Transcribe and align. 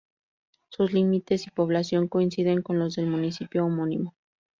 Sus 0.69 0.93
límites 0.93 1.45
y 1.45 1.51
población 1.51 2.07
coinciden 2.07 2.63
con 2.63 2.79
los 2.79 2.95
del 2.95 3.05
municipio 3.05 3.67
homónimo. 3.67 4.15